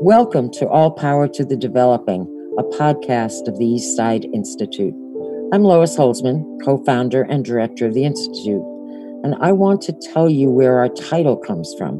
[0.00, 2.22] Welcome to All Power to the Developing,
[2.56, 4.94] a podcast of the Eastside Institute.
[5.52, 8.62] I'm Lois Holzman, co founder and director of the Institute,
[9.24, 11.98] and I want to tell you where our title comes from.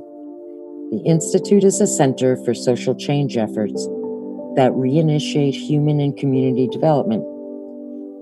[0.92, 3.84] The Institute is a center for social change efforts
[4.54, 7.24] that reinitiate human and community development.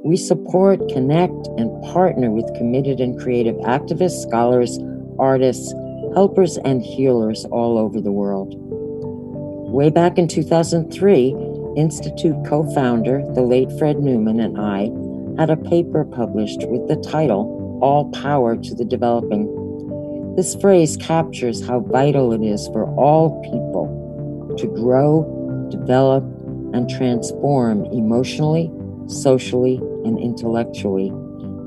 [0.06, 4.78] We support, connect, and partner with committed and creative activists, scholars,
[5.18, 5.70] artists,
[6.14, 8.65] helpers, and healers all over the world.
[9.76, 11.36] Way back in 2003,
[11.76, 14.88] Institute co founder, the late Fred Newman, and I
[15.38, 20.34] had a paper published with the title All Power to the Developing.
[20.34, 26.24] This phrase captures how vital it is for all people to grow, develop,
[26.72, 28.72] and transform emotionally,
[29.08, 31.12] socially, and intellectually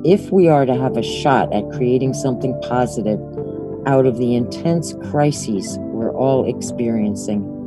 [0.04, 3.20] if we are to have a shot at creating something positive
[3.86, 7.59] out of the intense crises we're all experiencing.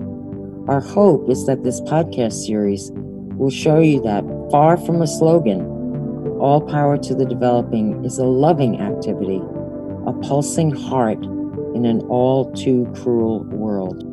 [0.68, 5.66] Our hope is that this podcast series will show you that far from a slogan,
[6.38, 9.40] all power to the developing is a loving activity,
[10.06, 11.18] a pulsing heart
[11.74, 14.11] in an all too cruel world.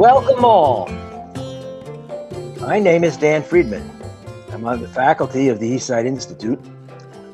[0.00, 0.86] Welcome all.
[2.58, 3.90] My name is Dan Friedman.
[4.50, 6.58] I'm on the faculty of the Eastside Institute,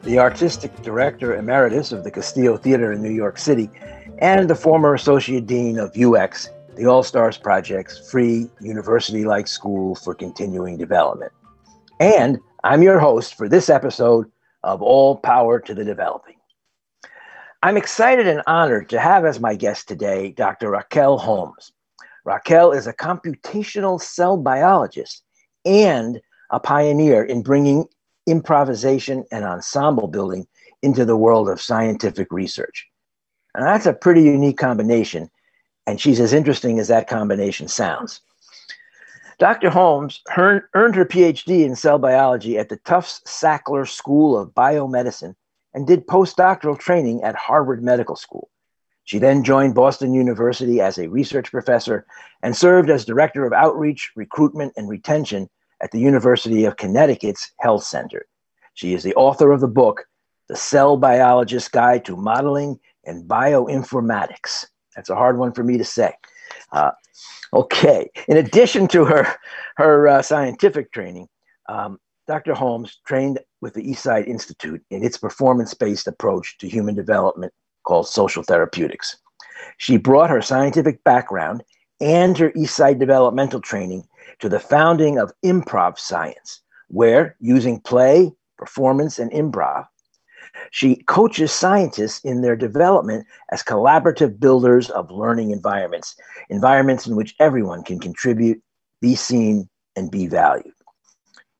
[0.02, 3.70] the artistic director emeritus of the Castillo Theater in New York City,
[4.18, 9.94] and the former associate dean of UX, the All Stars Project's free university like school
[9.94, 11.30] for continuing development.
[12.00, 14.28] And I'm your host for this episode
[14.64, 16.34] of All Power to the Developing.
[17.62, 20.72] I'm excited and honored to have as my guest today Dr.
[20.72, 21.70] Raquel Holmes.
[22.26, 25.22] Raquel is a computational cell biologist
[25.64, 26.20] and
[26.50, 27.86] a pioneer in bringing
[28.26, 30.48] improvisation and ensemble building
[30.82, 32.88] into the world of scientific research.
[33.54, 35.30] And that's a pretty unique combination,
[35.86, 38.20] and she's as interesting as that combination sounds.
[39.38, 39.70] Dr.
[39.70, 45.36] Holmes earned her PhD in cell biology at the Tufts Sackler School of Biomedicine
[45.74, 48.48] and did postdoctoral training at Harvard Medical School.
[49.06, 52.04] She then joined Boston University as a research professor
[52.42, 55.48] and served as director of outreach, recruitment, and retention
[55.80, 58.26] at the University of Connecticut's Health Center.
[58.74, 60.06] She is the author of the book,
[60.48, 64.66] The Cell Biologist's Guide to Modeling and Bioinformatics.
[64.96, 66.12] That's a hard one for me to say.
[66.72, 66.90] Uh,
[67.54, 68.10] okay.
[68.26, 69.36] In addition to her,
[69.76, 71.28] her uh, scientific training,
[71.68, 72.54] um, Dr.
[72.54, 77.52] Holmes trained with the Eastside Institute in its performance based approach to human development
[77.86, 79.16] called Social Therapeutics.
[79.78, 81.62] She brought her scientific background
[82.00, 84.06] and her Eastside developmental training
[84.40, 89.86] to the founding of Improv Science, where, using play, performance, and improv,
[90.70, 96.16] she coaches scientists in their development as collaborative builders of learning environments,
[96.48, 98.62] environments in which everyone can contribute,
[99.00, 100.74] be seen, and be valued.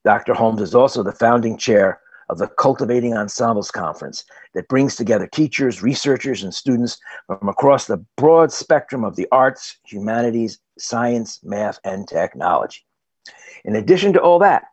[0.05, 0.35] Dr.
[0.35, 5.83] Holmes is also the founding chair of the Cultivating Ensembles Conference that brings together teachers,
[5.83, 12.09] researchers, and students from across the broad spectrum of the arts, humanities, science, math, and
[12.09, 12.85] technology.
[13.65, 14.65] In addition to all that,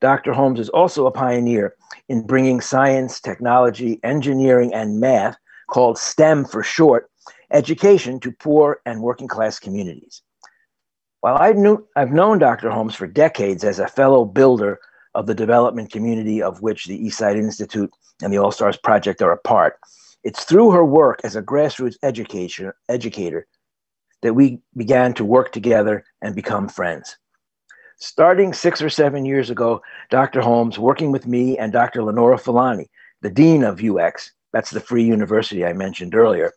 [0.00, 0.32] Dr.
[0.32, 1.74] Holmes is also a pioneer
[2.08, 5.36] in bringing science, technology, engineering, and math,
[5.68, 7.10] called STEM for short,
[7.50, 10.22] education to poor and working class communities.
[11.20, 12.70] While I knew, I've known Dr.
[12.70, 14.80] Holmes for decades as a fellow builder
[15.14, 17.90] of the development community of which the Eastside Institute
[18.22, 19.78] and the All Stars Project are a part.
[20.22, 23.46] It's through her work as a grassroots education, educator
[24.22, 27.16] that we began to work together and become friends.
[27.98, 30.40] Starting six or seven years ago, Dr.
[30.40, 32.02] Holmes, working with me and Dr.
[32.02, 32.90] Lenora Fulani,
[33.22, 36.52] the Dean of UX, that's the free university I mentioned earlier,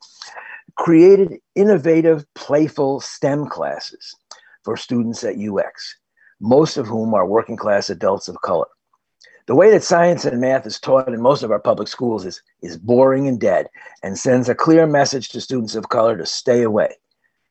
[0.77, 4.15] created innovative, playful STEM classes
[4.63, 5.95] for students at UX
[6.43, 8.67] most of whom are working class adults of color.
[9.47, 12.41] The way that science and math is taught in most of our public schools is,
[12.61, 13.69] is boring and dead
[14.03, 16.95] and sends a clear message to students of color to stay away.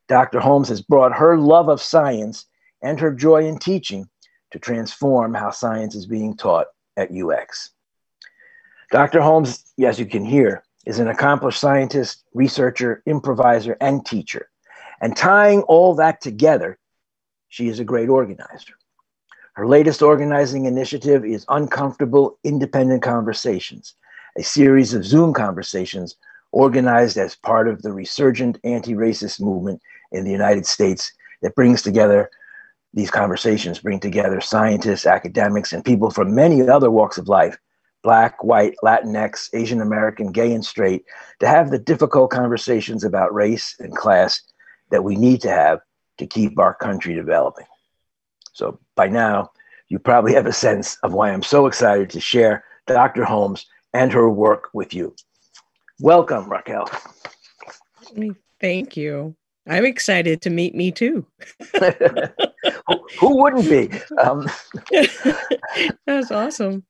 [0.08, 0.40] Dr.
[0.40, 2.44] Holmes has brought her love of science
[2.82, 4.10] and her joy in teaching
[4.50, 6.66] to transform how science is being taught
[6.98, 7.70] at UX.
[8.90, 9.22] Dr.
[9.22, 14.50] Holmes, as you can hear, is an accomplished scientist, researcher, improviser, and teacher.
[15.00, 16.78] And tying all that together,
[17.48, 18.74] she is a great organizer.
[19.54, 23.94] Her latest organizing initiative is Uncomfortable Independent Conversations,
[24.38, 26.16] a series of Zoom conversations
[26.52, 31.12] organized as part of the resurgent anti racist movement in the United States
[31.42, 32.30] that brings together
[32.94, 37.58] these conversations, bring together scientists, academics, and people from many other walks of life
[38.02, 41.04] Black, white, Latinx, Asian American, gay, and straight
[41.40, 44.40] to have the difficult conversations about race and class
[44.90, 45.80] that we need to have
[46.18, 47.66] to keep our country developing.
[48.52, 49.50] So by now,
[49.88, 53.24] you probably have a sense of why I'm so excited to share Dr.
[53.24, 55.14] Holmes and her work with you.
[56.00, 56.88] Welcome, Raquel.
[58.60, 59.36] Thank you.
[59.68, 61.24] I'm excited to meet me too.
[61.80, 61.80] who,
[63.18, 63.90] who, wouldn't be?
[64.18, 64.48] Um,
[66.06, 66.84] That's awesome.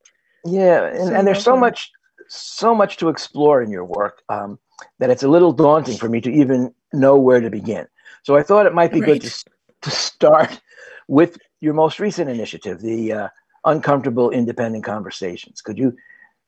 [0.44, 1.90] Yeah, and, so and there's so much,
[2.28, 4.58] so much to explore in your work um,
[4.98, 7.86] that it's a little daunting for me to even know where to begin.
[8.22, 9.20] So I thought it might be right.
[9.20, 9.44] good to,
[9.82, 10.60] to start
[11.08, 13.28] with your most recent initiative, the uh,
[13.64, 15.62] Uncomfortable Independent Conversations.
[15.62, 15.96] Could you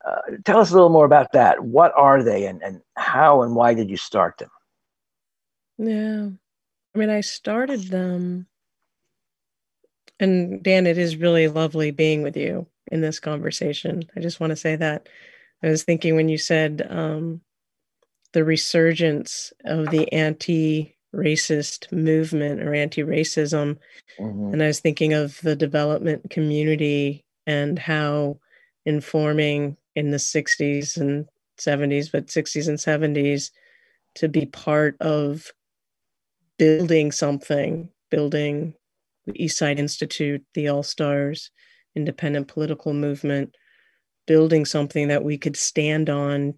[0.04, 1.64] uh, tell us a little more about that?
[1.64, 4.50] What are they, and, and how and why did you start them?
[5.78, 6.28] Yeah,
[6.94, 8.48] I mean, I started them,
[10.18, 14.02] and Dan, it is really lovely being with you in this conversation.
[14.16, 15.08] I just want to say that.
[15.62, 17.40] I was thinking when you said um,
[18.32, 23.78] the resurgence of the anti racist movement or anti racism,
[24.18, 24.52] mm-hmm.
[24.52, 28.38] and I was thinking of the development community and how
[28.86, 31.26] informing in the 60s and
[31.58, 33.50] 70s, but 60s and 70s
[34.16, 35.52] to be part of
[36.58, 38.74] building something, building
[39.26, 41.50] the East Side Institute, the All Stars,
[41.94, 43.54] independent political movement,
[44.26, 46.54] building something that we could stand on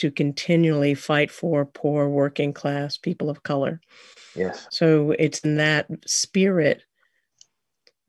[0.00, 3.80] to continually fight for poor working class people of color.
[4.34, 4.66] Yes.
[4.70, 6.82] So it's in that spirit.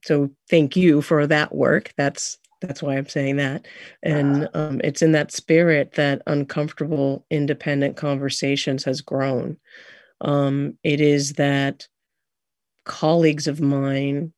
[0.04, 1.94] So thank you for that work.
[1.98, 3.66] That's that's why I'm saying that.
[4.04, 4.70] And ah.
[4.70, 9.58] um, it's in that spirit that uncomfortable independent conversations has grown.
[10.22, 11.88] Um, it is that
[12.86, 14.32] colleagues of mine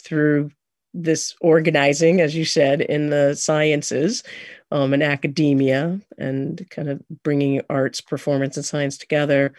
[0.00, 0.50] through
[0.92, 4.22] this organizing, as you said, in the sciences
[4.70, 9.52] um, and academia and kind of bringing arts, performance, and science together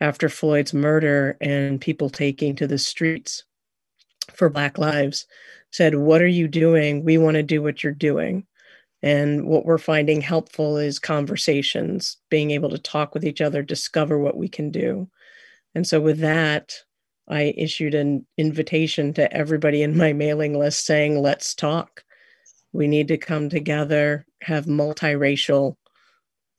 [0.00, 3.44] after Floyd's murder and people taking to the streets
[4.32, 5.26] for Black lives
[5.70, 7.04] said, What are you doing?
[7.04, 8.46] We want to do what you're doing.
[9.02, 14.18] And what we're finding helpful is conversations, being able to talk with each other, discover
[14.18, 15.08] what we can do.
[15.74, 16.74] And so, with that,
[17.28, 22.04] I issued an invitation to everybody in my mailing list saying, let's talk.
[22.72, 25.76] We need to come together, have multiracial,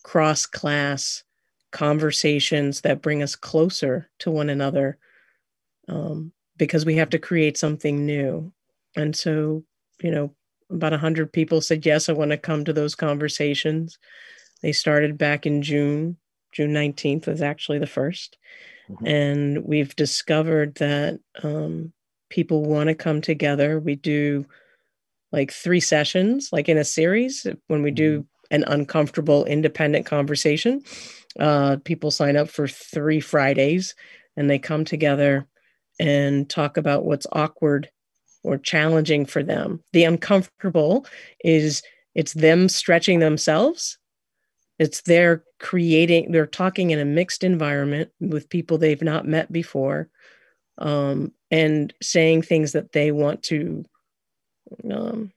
[0.04, 1.24] cross class
[1.72, 4.98] conversations that bring us closer to one another
[5.90, 8.52] um, because we have to create something new.
[8.96, 9.64] And so,
[10.02, 10.34] you know,
[10.70, 14.00] about 100 people said, yes, I want to come to those conversations.
[14.62, 16.18] They started back in June.
[16.54, 18.38] June 19th was actually the first.
[18.90, 19.08] Mm-hmm.
[19.08, 21.92] And we've discovered that um,
[22.30, 23.80] people want to come together.
[23.80, 24.46] We do
[25.32, 27.46] like three sessions, like in a series.
[27.68, 28.56] When we do mm-hmm.
[28.56, 30.82] an uncomfortable independent conversation,
[31.40, 33.96] uh, people sign up for three Fridays
[34.38, 35.48] and they come together
[36.00, 37.90] and talk about what's awkward
[38.44, 39.82] or challenging for them.
[39.94, 41.06] The uncomfortable
[41.44, 41.82] is
[42.14, 43.98] it's them stretching themselves
[44.80, 50.10] it's they're creating, they're talking in a mixed environment with people they've not met before
[50.78, 53.86] um, and saying things that they want to
[54.92, 55.32] um,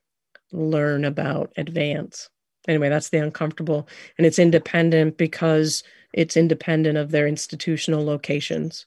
[0.53, 2.31] learn about, advance.
[2.67, 3.89] Anyway, that's the uncomfortable.
[4.17, 8.87] And it's independent because it's independent of their institutional locations.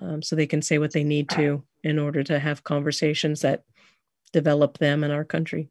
[0.00, 3.64] Um, so they can say what they need to in order to have conversations that
[4.32, 5.68] develop them in our country.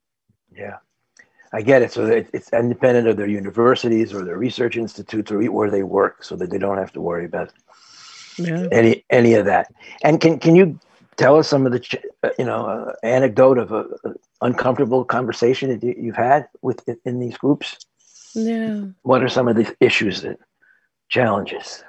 [0.55, 0.77] Yeah.
[1.53, 1.91] I get it.
[1.91, 6.35] So it's independent of their universities or their research institutes or where they work, so
[6.37, 7.51] that they don't have to worry about
[8.37, 8.67] yeah.
[8.71, 9.73] any any of that.
[10.03, 10.79] And can can you
[11.17, 15.69] tell us some of the uh, you know uh, anecdote of a, a, uncomfortable conversation
[15.69, 17.77] that you've had with in these groups?
[18.33, 18.85] Yeah.
[19.03, 20.39] What are some of the issues that
[21.09, 21.83] challenges?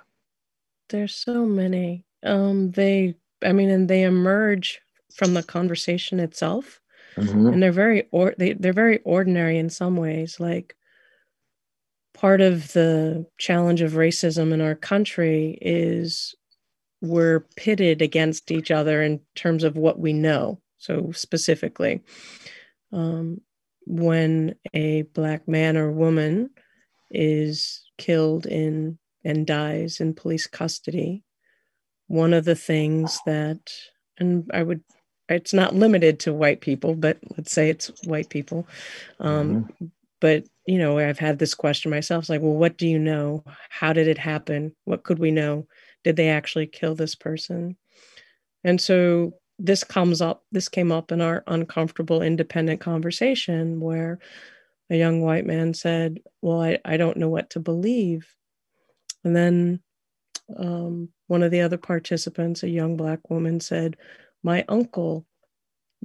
[0.88, 2.04] There's so many.
[2.25, 4.81] Um, they, I mean, and they emerge
[5.14, 6.81] from the conversation itself
[7.16, 7.47] mm-hmm.
[7.49, 10.75] and they're very or they, they're very ordinary in some ways like
[12.14, 16.35] part of the challenge of racism in our country is
[17.00, 22.02] we're pitted against each other in terms of what we know so specifically
[22.92, 23.40] um,
[23.87, 26.50] when a black man or woman
[27.11, 31.25] is killed in and dies in police custody
[32.07, 33.61] one of the things that
[34.19, 34.83] and i would
[35.34, 38.66] It's not limited to white people, but let's say it's white people.
[39.20, 39.86] Um, mm-hmm.
[40.20, 42.22] But you know, I've had this question myself.
[42.22, 43.44] It's like, well, what do you know?
[43.68, 44.74] How did it happen?
[44.84, 45.66] What could we know?
[46.04, 47.76] Did they actually kill this person?
[48.62, 54.18] And so this comes up, this came up in our uncomfortable independent conversation where
[54.90, 58.32] a young white man said, Well, I, I don't know what to believe.
[59.24, 59.80] And then
[60.56, 63.96] um, one of the other participants, a young black woman, said,
[64.42, 65.26] My uncle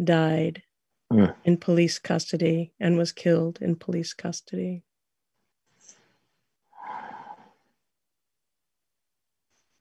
[0.01, 0.63] died
[1.11, 1.33] mm.
[1.43, 4.83] in police custody and was killed in police custody.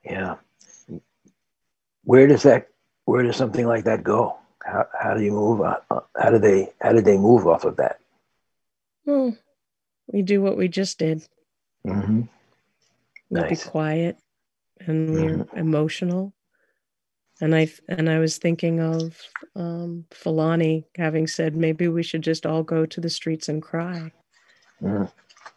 [0.05, 0.37] Yeah.
[2.05, 2.69] Where does that
[3.05, 4.37] where does something like that go?
[4.65, 5.61] How, how do you move?
[5.61, 5.79] Uh,
[6.17, 7.99] how do they how did they move off of that?
[9.05, 9.37] Well,
[10.07, 11.27] we do what we just did.
[11.87, 12.23] Mm-hmm.
[13.31, 13.65] We nice.
[13.65, 14.19] be quiet,
[14.81, 15.59] and we're mm-hmm.
[15.59, 16.33] emotional.
[17.41, 19.19] And I and I was thinking of
[19.55, 24.11] um, Fulani having said maybe we should just all go to the streets and cry,
[24.83, 25.11] mm.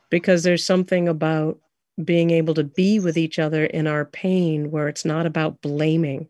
[0.10, 1.58] because there's something about
[2.04, 6.28] being able to be with each other in our pain where it's not about blaming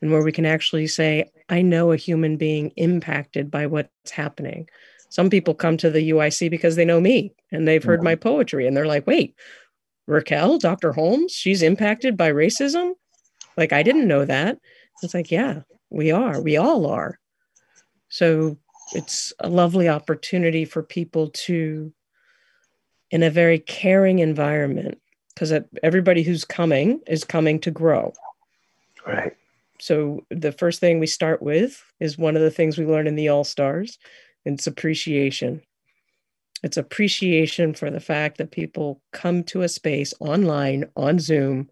[0.00, 4.68] and where we can actually say, I know a human being impacted by what's happening.
[5.08, 8.28] Some people come to the UIC because they know me and they've heard my mm-hmm.
[8.28, 9.34] poetry and they're like, wait,
[10.06, 10.92] Raquel, Dr.
[10.92, 12.92] Holmes, she's impacted by racism?
[13.56, 14.58] Like, I didn't know that.
[15.02, 16.40] It's like, yeah, we are.
[16.40, 17.18] We all are.
[18.08, 18.56] So
[18.92, 21.92] it's a lovely opportunity for people to,
[23.10, 25.00] in a very caring environment,
[25.34, 28.12] because everybody who's coming is coming to grow.
[29.06, 29.34] Right.
[29.80, 33.16] So the first thing we start with is one of the things we learn in
[33.16, 33.98] the All Stars.
[34.44, 35.62] It's appreciation.
[36.62, 41.70] It's appreciation for the fact that people come to a space online on Zoom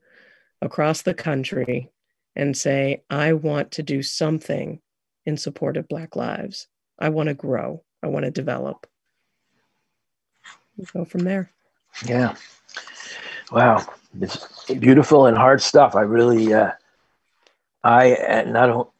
[0.62, 1.90] across the country
[2.36, 4.80] and say, I want to do something
[5.26, 6.68] in support of Black lives.
[6.98, 7.82] I want to grow.
[8.02, 8.86] I want to develop.
[10.76, 11.50] We go from there.
[12.06, 12.34] Yeah.
[13.50, 13.84] Wow.
[14.20, 15.94] It's beautiful and hard stuff.
[15.94, 16.72] I really, uh,
[17.82, 18.90] I and not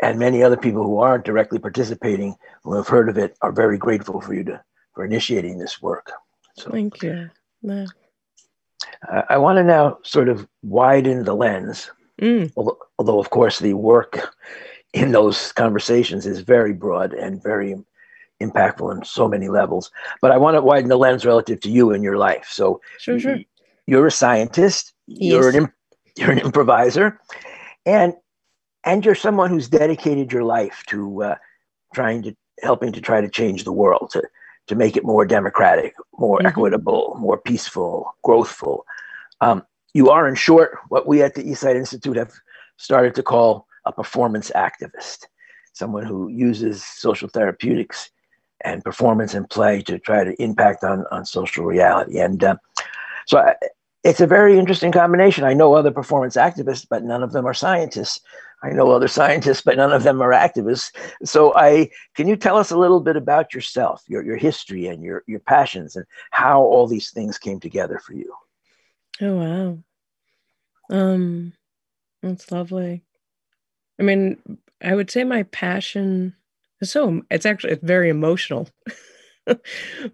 [0.00, 3.78] and many other people who aren't directly participating who have heard of it are very
[3.78, 4.62] grateful for you to
[4.94, 6.10] for initiating this work.
[6.56, 7.30] So thank you.
[7.68, 7.86] I,
[9.28, 12.52] I want to now sort of widen the lens, mm.
[12.56, 14.34] although, although of course the work
[14.92, 17.76] in those conversations is very broad and very
[18.40, 19.90] impactful on so many levels.
[20.20, 22.48] But I want to widen the lens relative to you and your life.
[22.50, 23.38] So sure, sure.
[23.86, 24.92] you're a scientist.
[25.06, 25.32] Yes.
[25.32, 25.72] You're an
[26.16, 27.20] you're an improviser,
[27.84, 28.14] and
[28.84, 31.36] and you're someone who's dedicated your life to uh,
[31.94, 34.22] trying to helping to try to change the world to
[34.66, 36.46] to make it more democratic, more mm-hmm.
[36.46, 38.80] equitable, more peaceful, growthful.
[39.40, 42.32] Um, you are, in short, what we at the Eastside Institute have
[42.76, 45.26] started to call a performance activist,
[45.72, 48.10] someone who uses social therapeutics
[48.64, 52.18] and performance and play to try to impact on, on social reality.
[52.18, 52.56] And uh,
[53.26, 53.54] so I,
[54.04, 55.44] it's a very interesting combination.
[55.44, 58.20] I know other performance activists, but none of them are scientists.
[58.62, 60.90] I know other scientists, but none of them are activists.
[61.24, 65.02] So I can you tell us a little bit about yourself, your your history and
[65.02, 68.34] your your passions and how all these things came together for you?
[69.20, 69.78] Oh wow.
[70.90, 71.52] Um
[72.22, 73.04] that's lovely.
[73.98, 74.38] I mean,
[74.82, 76.34] I would say my passion
[76.80, 78.68] is so it's actually it's very emotional.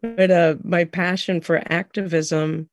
[0.02, 2.68] but uh my passion for activism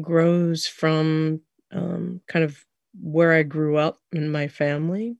[0.00, 1.40] grows from
[1.72, 2.64] um, kind of
[3.00, 5.16] where I grew up in my family.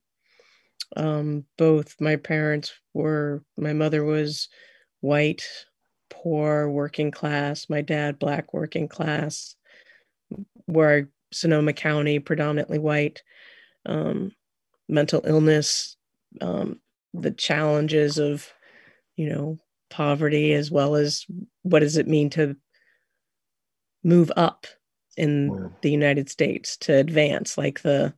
[0.95, 4.49] Um, both my parents were, my mother was
[5.01, 5.43] white,
[6.09, 9.55] poor, working class, my dad, black, working class,
[10.65, 11.03] where I,
[11.33, 13.21] Sonoma County, predominantly white,
[13.85, 14.31] um,
[14.87, 15.97] mental illness,
[16.39, 16.79] um,
[17.13, 18.49] the challenges of,
[19.17, 19.57] you know,
[19.89, 21.25] poverty, as well as
[21.63, 22.55] what does it mean to
[24.03, 24.67] move up
[25.17, 28.13] in the United States to advance, like the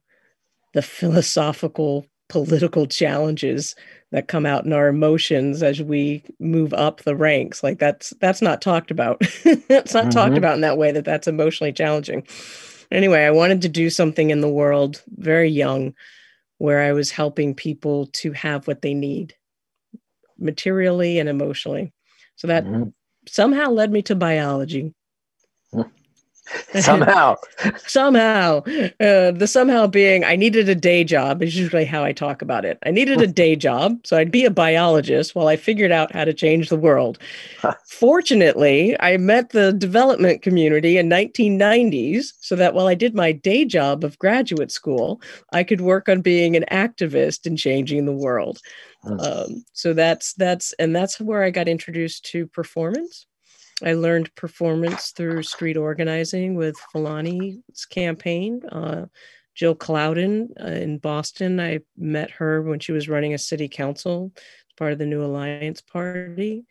[0.73, 3.75] the philosophical political challenges
[4.11, 7.63] that come out in our emotions as we move up the ranks.
[7.63, 9.21] Like that's that's not talked about.
[9.71, 10.09] It's not mm-hmm.
[10.11, 12.27] talked about in that way that that's emotionally challenging.
[12.91, 15.93] Anyway i wanted to do something in the world very young
[16.57, 19.35] where i was helping people to have what they need
[20.39, 21.93] materially and emotionally.
[22.35, 22.89] So that mm-hmm.
[23.27, 24.93] somehow led me to biology
[26.79, 27.35] somehow.
[27.87, 28.59] somehow.
[28.99, 32.65] Uh, the somehow being I needed a day job is usually how I talk about
[32.65, 32.77] it.
[32.85, 36.25] I needed a day job, so I'd be a biologist while I figured out how
[36.25, 37.19] to change the world.
[37.85, 43.65] Fortunately, I met the development community in 1990s so that while I did my day
[43.65, 48.59] job of graduate school, I could work on being an activist and changing the world.
[49.05, 53.25] Um, so that's that's and that's where I got introduced to performance
[53.83, 58.61] I learned performance through street organizing with Fulani's campaign.
[58.71, 59.05] Uh,
[59.55, 64.31] Jill Clouden uh, in Boston, I met her when she was running a city council
[64.35, 66.65] as part of the New Alliance Party.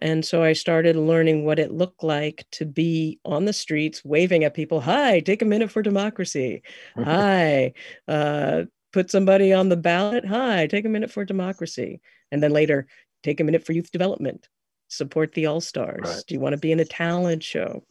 [0.00, 4.44] And so I started learning what it looked like to be on the streets waving
[4.44, 4.80] at people.
[4.80, 6.62] Hi, take a minute for democracy.
[6.96, 7.72] Hi,
[8.08, 10.24] uh, put somebody on the ballot.
[10.24, 12.00] Hi, take a minute for democracy.
[12.30, 12.86] And then later,
[13.24, 14.48] take a minute for youth development
[14.88, 16.22] support the all stars right.
[16.26, 17.82] do you want to be in a talent show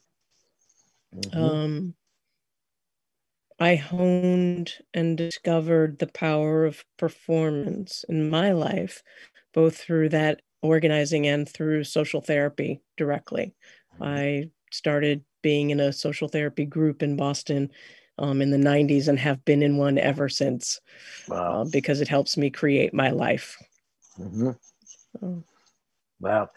[1.16, 1.40] mm-hmm.
[1.40, 1.94] um,
[3.60, 9.04] i honed and discovered the power of performance in my life
[9.54, 13.54] both through that organizing and through social therapy directly
[13.94, 14.04] mm-hmm.
[14.04, 17.70] i started being in a social therapy group in boston
[18.20, 20.82] um, in the 90s and have been in one ever since
[21.28, 21.62] wow.
[21.62, 23.58] uh, because it helps me create my life
[24.20, 24.52] mm-hmm.
[25.20, 25.44] so.
[26.20, 26.50] wow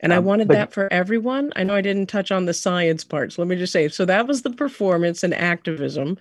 [0.00, 1.52] and um, I wanted but, that for everyone.
[1.56, 3.32] I know I didn't touch on the science part.
[3.32, 6.18] So let me just say so that was the performance and activism.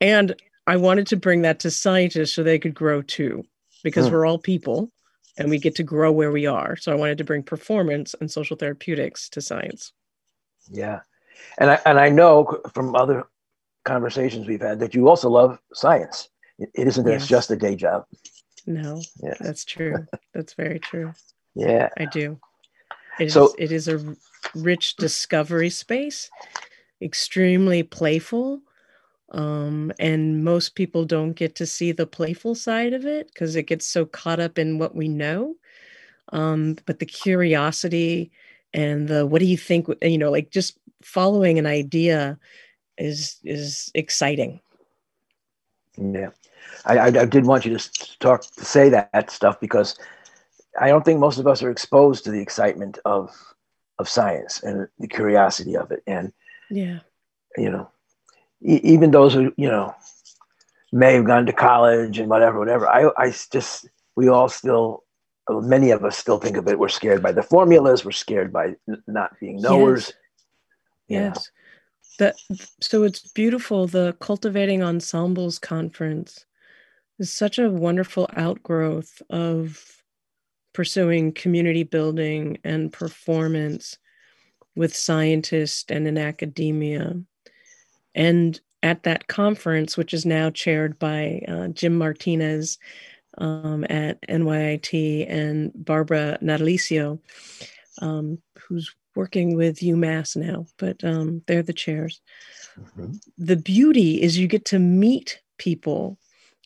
[0.00, 0.34] And
[0.66, 3.44] I wanted to bring that to scientists so they could grow too,
[3.82, 4.12] because hmm.
[4.12, 4.90] we're all people
[5.38, 6.76] and we get to grow where we are.
[6.76, 9.92] So I wanted to bring performance and social therapeutics to science.
[10.70, 11.00] Yeah.
[11.58, 13.26] And I, and I know from other
[13.84, 16.28] conversations we've had that you also love science.
[16.58, 17.22] It, it isn't that yes.
[17.22, 18.06] it's just a day job.
[18.66, 19.34] No, yeah.
[19.38, 20.06] that's true.
[20.34, 21.12] That's very true.
[21.54, 21.88] Yeah.
[21.96, 22.40] I do.
[23.18, 24.16] It so is, it is a
[24.54, 26.30] rich discovery space,
[27.00, 28.60] extremely playful.
[29.32, 33.64] Um, and most people don't get to see the playful side of it because it
[33.64, 35.56] gets so caught up in what we know.
[36.32, 38.30] Um, but the curiosity
[38.72, 42.38] and the what do you think, you know, like just following an idea
[42.98, 44.60] is is exciting.
[45.96, 46.30] Yeah.
[46.84, 49.98] I, I, I did want you to talk to say that stuff because
[50.80, 53.30] I don't think most of us are exposed to the excitement of
[53.98, 56.02] of science and the curiosity of it.
[56.06, 56.32] And
[56.70, 57.00] yeah,
[57.56, 57.90] you know,
[58.62, 59.94] e- even those who you know
[60.92, 62.88] may have gone to college and whatever, whatever.
[62.88, 65.04] I I just we all still
[65.48, 66.78] many of us still think of it.
[66.78, 68.04] We're scared by the formulas.
[68.04, 68.74] We're scared by
[69.06, 70.12] not being knowers.
[71.08, 71.36] Yes.
[71.36, 71.50] yes.
[72.18, 72.36] That
[72.80, 73.86] so it's beautiful.
[73.86, 76.46] The cultivating ensembles conference
[77.18, 80.02] is such a wonderful outgrowth of
[80.76, 83.96] pursuing community building and performance
[84.74, 87.14] with scientists and in academia.
[88.14, 92.76] And at that conference, which is now chaired by uh, Jim Martinez
[93.38, 97.20] um, at NYIT and Barbara Natalicio,
[98.02, 102.20] um, who's working with UMass now, but um, they're the chairs.
[102.78, 103.12] Mm-hmm.
[103.38, 106.18] The beauty is you get to meet people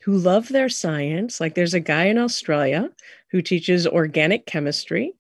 [0.03, 1.41] who love their science.
[1.41, 2.91] Like there's a guy in Australia
[3.31, 5.13] who teaches organic chemistry,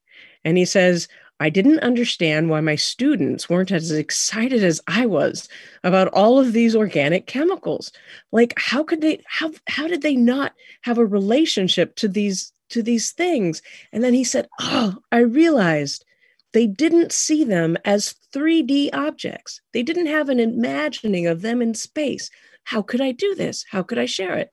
[0.44, 1.08] and he says,
[1.42, 5.48] I didn't understand why my students weren't as excited as I was
[5.82, 7.92] about all of these organic chemicals.
[8.30, 12.82] Like how could they how how did they not have a relationship to these to
[12.82, 13.62] these things?
[13.90, 16.04] And then he said, "Oh, I realized
[16.52, 19.60] they didn't see them as 3D objects.
[19.72, 22.30] They didn't have an imagining of them in space.
[22.64, 23.64] How could I do this?
[23.70, 24.52] How could I share it?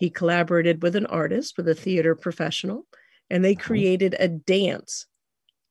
[0.00, 2.86] He collaborated with an artist, with a theater professional,
[3.28, 3.66] and they mm-hmm.
[3.66, 5.04] created a dance,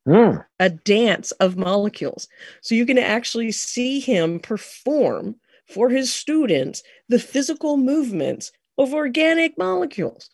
[0.08, 0.46] mm.
[0.60, 2.28] a dance of molecules.
[2.62, 5.38] So you can actually see him perform
[5.68, 10.30] for his students the physical movements of organic molecules.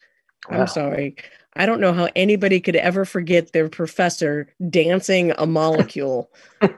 [0.51, 0.60] Wow.
[0.60, 1.15] I'm sorry.
[1.57, 6.29] I don't know how anybody could ever forget their professor dancing a molecule.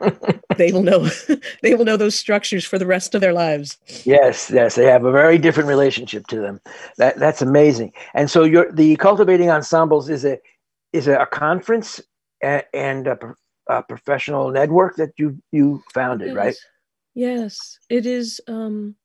[0.57, 1.09] they will know
[1.63, 3.77] they will know those structures for the rest of their lives.
[4.05, 6.61] Yes, yes, they have a very different relationship to them.
[6.97, 7.93] That that's amazing.
[8.13, 10.37] And so your the cultivating ensembles is a
[10.93, 11.99] is a, a conference
[12.41, 13.17] and, and a,
[13.67, 16.35] a, professional network that you you founded, yes.
[16.35, 16.55] right?
[17.15, 18.95] Yes, it is um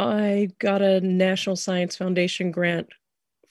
[0.00, 2.88] I got a National Science Foundation grant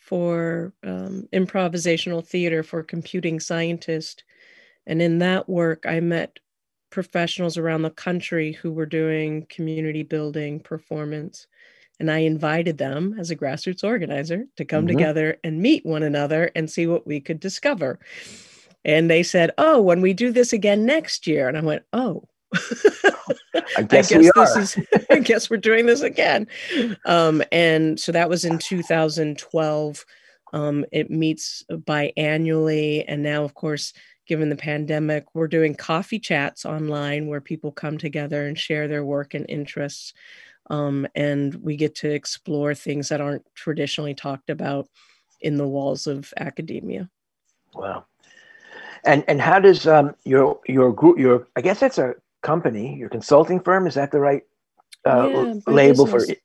[0.09, 4.23] for um, improvisational theater for computing scientists.
[4.87, 6.39] And in that work, I met
[6.89, 11.45] professionals around the country who were doing community building performance.
[11.99, 14.97] And I invited them as a grassroots organizer to come mm-hmm.
[14.97, 17.99] together and meet one another and see what we could discover.
[18.83, 21.47] And they said, Oh, when we do this again next year.
[21.47, 22.23] And I went, Oh,
[23.77, 24.85] I guess, I guess this is.
[25.09, 26.47] I guess we're doing this again.
[27.05, 30.05] Um, and so that was in 2012.
[30.51, 33.93] Um, it meets biannually, and now, of course,
[34.27, 39.03] given the pandemic, we're doing coffee chats online where people come together and share their
[39.03, 40.13] work and interests.
[40.69, 44.87] Um, and we get to explore things that aren't traditionally talked about
[45.41, 47.09] in the walls of academia.
[47.73, 48.05] Wow.
[49.05, 53.09] And and how does um, your your group your I guess that's a company your
[53.09, 54.43] consulting firm is that the right
[55.05, 56.37] uh, yeah, label business.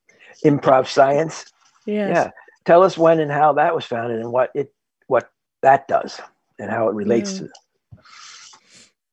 [0.43, 1.45] for improv science?
[1.87, 2.11] Yes.
[2.15, 2.31] Yeah.
[2.65, 4.73] Tell us when and how that was founded and what it
[5.07, 5.31] what
[5.63, 6.21] that does
[6.59, 7.47] and how it relates yeah.
[7.47, 8.03] to.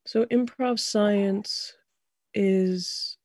[0.05, 1.73] So improv science
[2.33, 3.17] is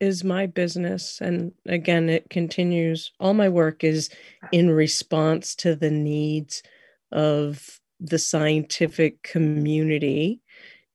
[0.00, 4.10] is my business and again it continues all my work is
[4.52, 6.62] in response to the needs
[7.10, 10.40] of the scientific community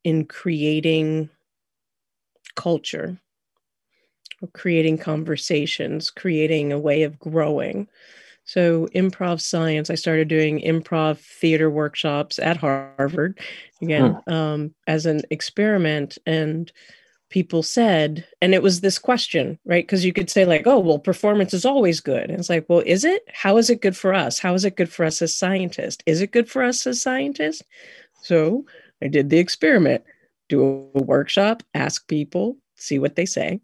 [0.04, 1.30] in creating
[2.58, 3.18] culture
[4.54, 7.88] creating conversations creating a way of growing.
[8.46, 13.40] So improv science i started doing improv theater workshops at harvard
[13.82, 14.34] again hmm.
[14.34, 16.72] um, as an experiment and
[17.30, 19.86] people said and it was this question right?
[19.86, 22.30] Because you could say like oh well performance is always good.
[22.30, 23.24] And it's like well is it?
[23.34, 24.40] How is it good for us?
[24.40, 26.02] How is it good for us as scientists?
[26.06, 27.64] Is it good for us as scientists?
[28.22, 28.66] So
[29.02, 30.04] i did the experiment
[30.50, 33.60] do a workshop ask people see what they say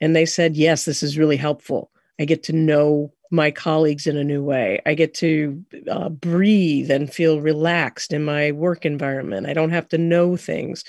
[0.00, 4.16] and they said yes this is really helpful i get to know my colleagues in
[4.16, 9.46] a new way i get to uh, breathe and feel relaxed in my work environment
[9.46, 10.84] i don't have to know things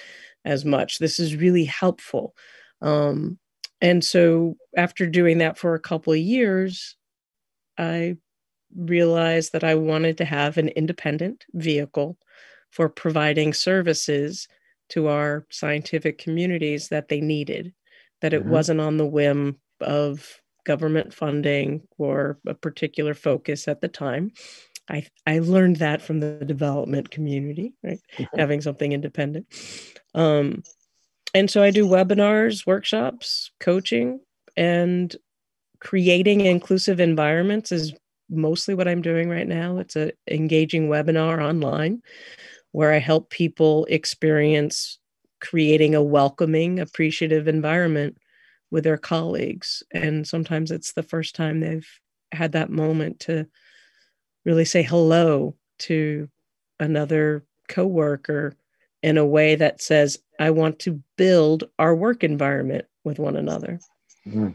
[0.46, 1.00] as much.
[1.00, 2.36] This is really helpful.
[2.82, 3.38] Um,
[3.82, 6.96] and so after doing that for a couple of years,
[7.78, 8.18] I
[8.76, 12.18] realized that I wanted to have an independent vehicle
[12.72, 14.48] for providing services
[14.90, 17.74] to our scientific communities that they needed,
[18.22, 18.52] that it mm-hmm.
[18.52, 24.32] wasn't on the whim of government funding or a particular focus at the time.
[24.90, 28.00] I, I learned that from the development community, right?
[28.18, 28.40] Mm-hmm.
[28.40, 29.48] Having something independent.
[30.16, 30.64] Um,
[31.34, 34.20] and so I do webinars, workshops, coaching,
[34.58, 35.16] and
[35.80, 37.94] creating inclusive environments is
[38.30, 39.78] mostly what I'm doing right now.
[39.78, 42.02] It's a engaging webinar online
[42.72, 45.00] where I help people experience
[45.40, 48.18] creating a welcoming, appreciative environment
[48.72, 49.84] with their colleagues.
[49.92, 51.88] And sometimes it's the first time they've
[52.32, 53.48] had that moment to
[54.46, 56.30] really say hello to
[56.80, 58.56] another coworker
[59.02, 63.80] in a way that says, I want to build our work environment with one another.
[64.28, 64.50] Mm-hmm.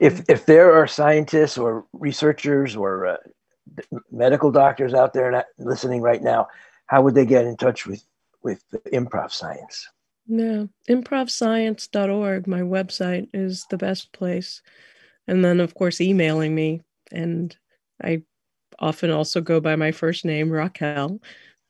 [0.00, 3.16] If, if there are scientists or researchers or uh,
[4.12, 6.46] medical doctors out there listening right now,
[6.88, 8.04] how would they get in touch with,
[8.42, 9.88] with improv science?
[10.26, 14.60] Yeah, improvscience.org, my website, is the best place.
[15.26, 16.82] And then, of course, emailing me.
[17.10, 17.56] And
[18.02, 18.22] I
[18.78, 21.20] often also go by my first name, Raquel,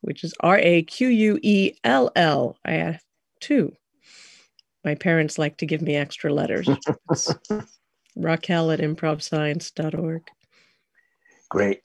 [0.00, 2.56] which is R A Q U E L L.
[2.64, 3.02] I have
[3.40, 3.72] two.
[4.84, 6.68] My parents like to give me extra letters.
[8.16, 10.22] Raquel at improvscience.org.
[11.48, 11.82] Great.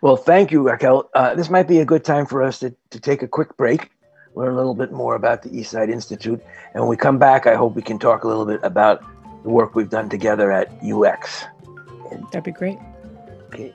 [0.00, 1.10] Well, thank you, Raquel.
[1.14, 3.90] Uh, this might be a good time for us to, to take a quick break,
[4.34, 6.42] learn a little bit more about the Eastside Institute.
[6.74, 9.04] And when we come back, I hope we can talk a little bit about
[9.42, 11.44] the work we've done together at UX.
[12.32, 12.78] That'd be great.
[13.52, 13.72] Okay.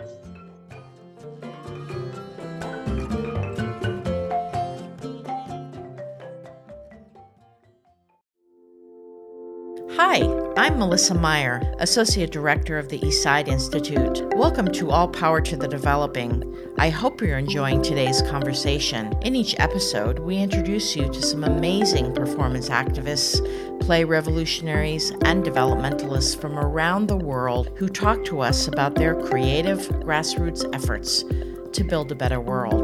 [10.72, 14.22] I'm Melissa Meyer, Associate Director of the Eastside Institute.
[14.38, 16.46] Welcome to All Power to the Developing.
[16.78, 19.14] I hope you're enjoying today's conversation.
[19.22, 23.42] In each episode, we introduce you to some amazing performance activists,
[23.82, 29.80] play revolutionaries, and developmentalists from around the world who talk to us about their creative
[30.00, 31.26] grassroots efforts
[31.74, 32.81] to build a better world.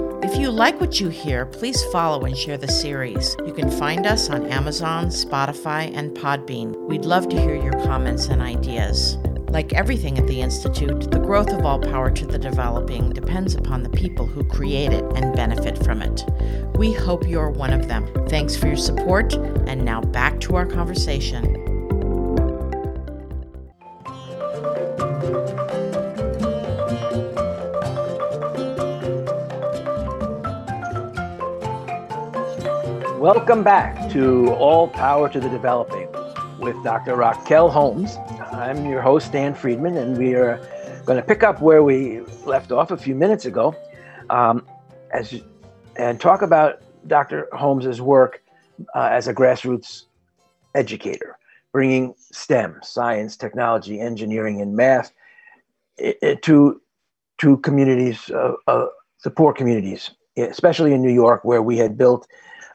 [0.57, 3.35] Like what you hear, please follow and share the series.
[3.45, 6.75] You can find us on Amazon, Spotify, and Podbean.
[6.87, 9.17] We'd love to hear your comments and ideas.
[9.49, 13.83] Like everything at the Institute, the growth of all power to the developing depends upon
[13.83, 16.25] the people who create it and benefit from it.
[16.75, 18.11] We hope you're one of them.
[18.27, 21.66] Thanks for your support, and now back to our conversation.
[33.17, 36.07] Welcome back to All Power to the Developing
[36.59, 37.15] with Dr.
[37.15, 38.15] Raquel Holmes.
[38.51, 40.57] I'm your host, Dan Friedman, and we are
[41.03, 43.75] going to pick up where we left off a few minutes ago
[44.29, 44.67] um,
[45.11, 45.41] as,
[45.95, 47.47] and talk about Dr.
[47.53, 48.43] Holmes's work
[48.93, 50.03] uh, as a grassroots
[50.75, 51.39] educator,
[51.71, 55.11] bringing STEM, science, technology, engineering, and math
[56.43, 56.81] to
[57.39, 58.85] to communities, uh, uh,
[59.23, 62.27] the poor communities, especially in New York, where we had built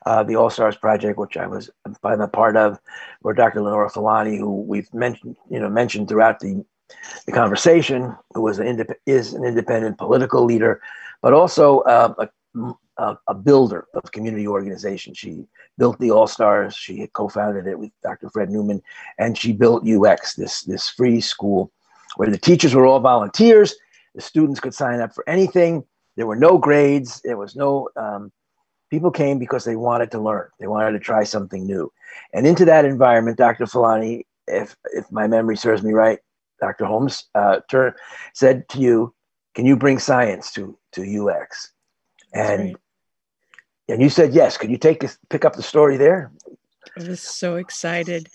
[0.07, 1.71] uh, the All Stars Project, which I was
[2.05, 2.79] I'm a part of,
[3.21, 3.63] where Dr.
[3.63, 6.65] Lenora Fulani, who we've mentioned, you know, mentioned throughout the
[7.27, 10.81] the conversation, who was an indep- is an independent political leader,
[11.23, 15.15] but also uh, a, a, a, builder of community organization.
[15.15, 15.47] She
[15.79, 16.77] built the All Stars.
[16.77, 18.29] She co-founded it with Dr.
[18.29, 18.83] Fred Newman,
[19.19, 21.73] and she built UX, this this free school
[22.17, 23.75] where the teachers were all volunteers.
[24.15, 25.85] The students could sign up for anything.
[26.17, 27.21] There were no grades.
[27.25, 28.31] There was no um,
[28.93, 30.49] people came because they wanted to learn.
[30.61, 31.91] They wanted to try something new,
[32.35, 33.67] and into that environment, Dr.
[33.67, 36.19] Fulani, if if my memory serves me right,
[36.61, 36.85] Dr.
[36.85, 37.95] Holmes uh, turn,
[38.35, 39.15] said to you,
[39.55, 41.73] "Can you bring science to to UX?"
[42.35, 42.77] And right.
[43.89, 44.59] and you said yes.
[44.59, 46.31] Could you take pick up the story there?
[46.99, 48.29] I was so excited.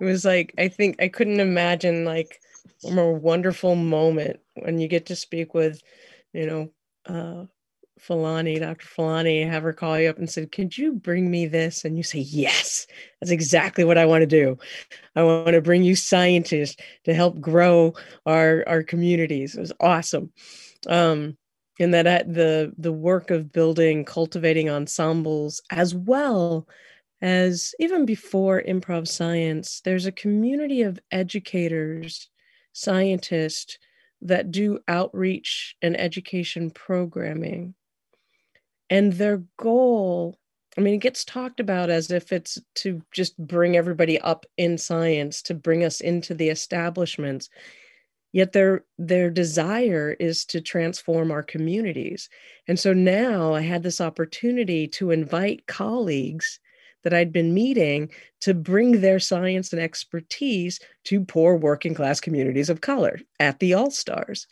[0.00, 2.40] It was like I think I couldn't imagine like
[2.86, 5.82] a more wonderful moment when you get to speak with,
[6.32, 6.70] you know,
[7.06, 7.46] uh,
[8.04, 8.86] Fulani, Dr.
[8.86, 11.86] Fulani, have her call you up and said, Could you bring me this?
[11.86, 12.86] And you say, Yes,
[13.20, 14.58] that's exactly what I want to do.
[15.16, 17.94] I want to bring you scientists to help grow
[18.26, 19.54] our, our communities.
[19.54, 20.32] It was awesome.
[20.86, 21.38] Um,
[21.80, 26.68] and that at the the work of building, cultivating ensembles, as well
[27.22, 32.28] as even before improv science, there's a community of educators,
[32.74, 33.78] scientists
[34.20, 37.74] that do outreach and education programming
[38.90, 40.38] and their goal
[40.76, 44.78] i mean it gets talked about as if it's to just bring everybody up in
[44.78, 47.48] science to bring us into the establishments
[48.32, 52.28] yet their their desire is to transform our communities
[52.68, 56.60] and so now i had this opportunity to invite colleagues
[57.04, 62.68] that I'd been meeting to bring their science and expertise to poor working class communities
[62.68, 64.46] of color at the All Stars.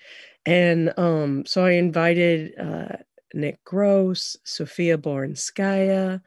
[0.46, 2.96] And um, so I invited uh,
[3.34, 6.20] Nick Gross, Sophia Borinskaya,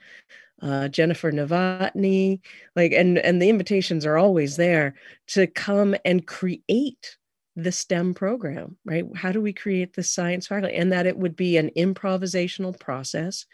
[0.61, 2.39] uh, Jennifer Novotny,
[2.75, 4.95] like, and and the invitations are always there
[5.27, 7.17] to come and create
[7.55, 9.05] the STEM program, right?
[9.15, 10.75] How do we create the science faculty?
[10.75, 13.45] And that it would be an improvisational process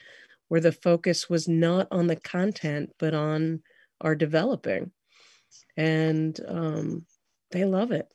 [0.48, 3.62] where the focus was not on the content, but on
[4.02, 4.92] our developing.
[5.78, 7.06] And um,
[7.52, 8.08] they love it.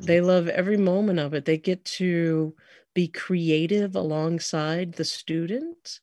[0.00, 1.44] They love every moment of it.
[1.44, 2.54] They get to
[2.98, 6.00] be creative alongside the students.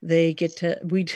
[0.00, 1.06] They get to we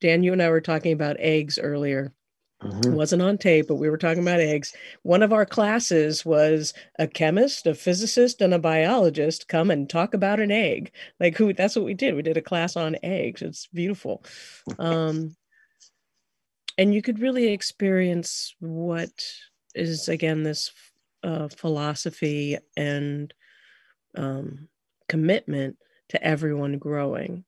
[0.00, 2.14] Dan, you and I were talking about eggs earlier.
[2.62, 2.92] Mm-hmm.
[2.92, 4.72] It wasn't on tape, but we were talking about eggs.
[5.02, 10.14] One of our classes was a chemist, a physicist, and a biologist come and talk
[10.14, 10.92] about an egg.
[11.18, 12.14] Like who that's what we did.
[12.14, 13.42] We did a class on eggs.
[13.42, 14.22] It's beautiful.
[14.78, 15.34] Um,
[16.78, 19.10] and you could really experience what
[19.74, 20.70] is again this
[21.24, 23.34] uh, philosophy and
[24.16, 24.68] um,
[25.08, 25.76] commitment
[26.10, 27.44] to everyone growing,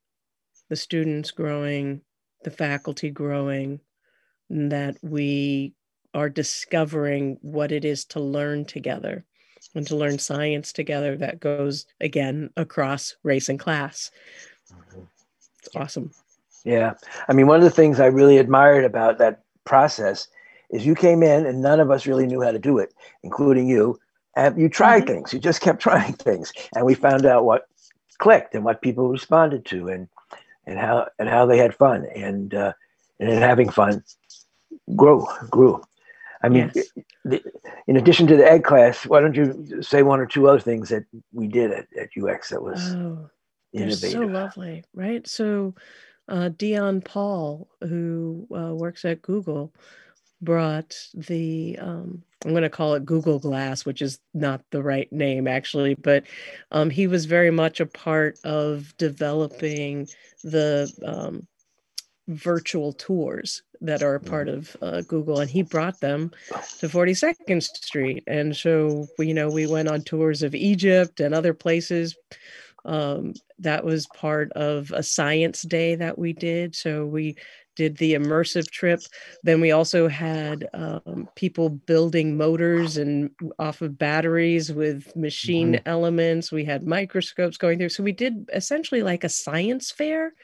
[0.68, 2.00] the students growing,
[2.44, 3.80] the faculty growing,
[4.50, 5.74] that we
[6.12, 9.24] are discovering what it is to learn together
[9.74, 14.10] and to learn science together that goes again across race and class.
[15.58, 16.12] It's awesome.
[16.64, 16.94] Yeah.
[17.28, 20.28] I mean, one of the things I really admired about that process
[20.70, 23.68] is you came in and none of us really knew how to do it, including
[23.68, 23.98] you
[24.36, 25.14] and you tried mm-hmm.
[25.14, 25.32] things.
[25.32, 26.52] You just kept trying things.
[26.74, 27.66] And we found out what
[28.18, 30.08] clicked and what people responded to and
[30.66, 32.06] and how and how they had fun.
[32.14, 32.72] And uh,
[33.20, 34.02] and having fun
[34.96, 35.82] grew grew.
[36.42, 36.88] I mean yes.
[37.24, 37.42] the,
[37.86, 40.90] in addition to the egg class why don't you say one or two other things
[40.90, 43.30] that we did at, at ux that was oh,
[43.72, 45.26] innovative so lovely right?
[45.26, 45.74] So
[46.28, 49.72] uh, dion paul who uh, works at google
[50.44, 55.10] brought the um, I'm going to call it Google Glass, which is not the right
[55.12, 56.24] name actually, but
[56.70, 60.08] um, he was very much a part of developing
[60.42, 61.46] the um,
[62.28, 66.30] virtual tours that are a part of uh, Google, and he brought them
[66.78, 68.24] to 42nd Street.
[68.26, 72.16] And so, you know, we went on tours of Egypt and other places.
[72.86, 76.74] Um, that was part of a science day that we did.
[76.74, 77.36] So we
[77.76, 79.00] did the immersive trip.
[79.42, 85.88] Then we also had um, people building motors and off of batteries with machine mm-hmm.
[85.88, 86.52] elements.
[86.52, 87.90] We had microscopes going through.
[87.90, 90.34] So we did essentially like a science fair.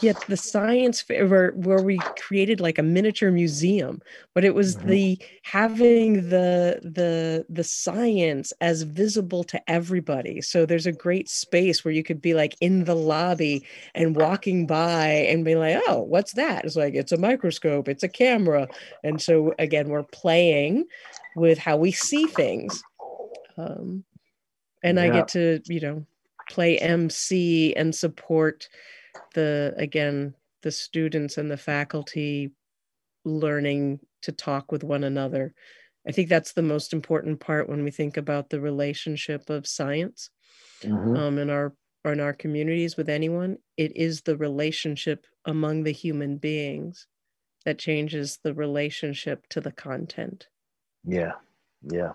[0.00, 4.00] Yet the science fair where, where we created like a miniature museum
[4.34, 4.88] but it was mm-hmm.
[4.88, 11.84] the having the the the science as visible to everybody so there's a great space
[11.84, 16.00] where you could be like in the lobby and walking by and be like oh
[16.00, 18.66] what's that it's like it's a microscope it's a camera
[19.04, 20.84] and so again we're playing
[21.36, 22.82] with how we see things
[23.56, 24.04] um,
[24.82, 25.04] and yeah.
[25.04, 26.04] i get to you know
[26.48, 28.68] play mc and support
[29.34, 32.50] the again the students and the faculty
[33.24, 35.54] learning to talk with one another.
[36.08, 40.30] I think that's the most important part when we think about the relationship of science
[40.82, 41.16] mm-hmm.
[41.16, 41.74] um, in our
[42.04, 43.58] in our communities with anyone.
[43.76, 47.06] It is the relationship among the human beings
[47.64, 50.46] that changes the relationship to the content.
[51.04, 51.32] Yeah
[51.82, 52.12] yeah.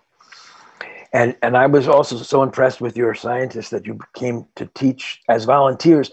[1.14, 5.22] And and i was also so impressed with your scientists that you came to teach
[5.28, 6.12] as volunteers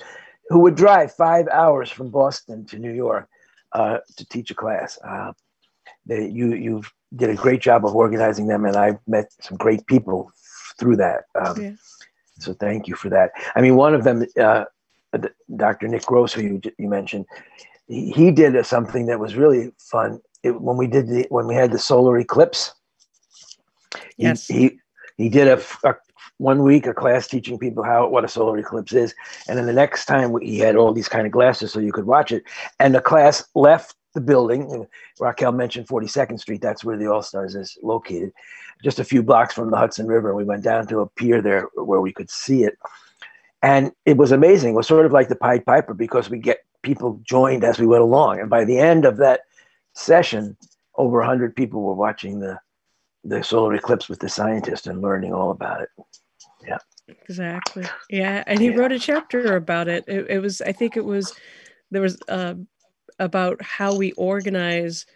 [0.49, 3.29] who would drive five hours from Boston to New York
[3.73, 4.99] uh, to teach a class.
[5.05, 5.33] Uh,
[6.07, 6.83] they, you you
[7.17, 10.33] did a great job of organizing them, and I met some great people
[10.79, 11.25] through that.
[11.35, 11.73] Um, yeah.
[12.39, 13.33] So thank you for that.
[13.57, 14.65] I mean, one of them, uh,
[15.57, 15.89] Dr.
[15.89, 17.27] Nick Gross, who you, you mentioned,
[17.89, 20.21] he, he did a, something that was really fun.
[20.43, 22.73] It, when we did the when we had the solar eclipse.
[24.17, 24.47] Yes.
[24.47, 24.81] He, he,
[25.17, 25.95] he did a, a,
[26.39, 29.15] one week a class teaching people how what a solar eclipse is,
[29.49, 32.07] and then the next time he had all these kind of glasses so you could
[32.07, 32.45] watch it.
[32.79, 34.87] And the class left the building.
[35.21, 36.63] Raquel mentioned 42nd Street.
[36.63, 38.33] That's where the All Stars is located,
[38.83, 40.35] just a few blocks from the Hudson River.
[40.35, 42.79] We went down to a pier there where we could see it,
[43.63, 44.73] and it was amazing.
[44.73, 47.87] It was sort of like the Pied Piper because we get people joined as we
[47.87, 49.41] went along, and by the end of that
[49.95, 50.57] session,
[50.95, 52.59] over 100 people were watching the
[53.25, 55.89] the solar eclipse with the scientist and learning all about it.
[57.09, 57.85] Exactly.
[58.11, 58.43] Yeah.
[58.47, 58.77] And he yeah.
[58.77, 60.05] wrote a chapter about it.
[60.09, 60.27] it.
[60.31, 60.39] it.
[60.41, 61.33] was, I think it was,
[61.91, 62.55] there was uh,
[63.19, 65.07] about how we organize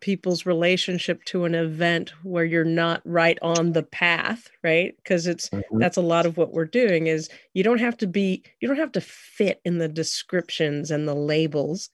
[0.00, 5.48] people's relationship to an event where you're not right on the path right because it's
[5.48, 5.78] mm-hmm.
[5.78, 8.78] that's a lot of what we're doing is you don't have to be you don't
[8.78, 11.90] have to fit in the descriptions and the labels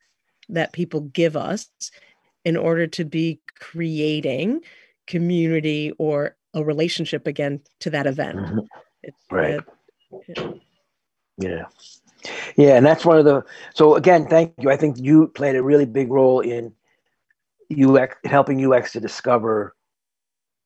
[0.49, 1.69] that people give us
[2.45, 4.61] in order to be creating
[5.07, 8.59] community or a relationship again to that event mm-hmm.
[9.07, 9.61] It's right.
[10.29, 10.53] yeah.
[11.38, 11.64] yeah.
[12.57, 13.45] Yeah, and that's one of the.
[13.75, 14.71] So again, thank you.
[14.71, 16.73] I think you played a really big role in
[17.71, 19.75] UX, helping UX to discover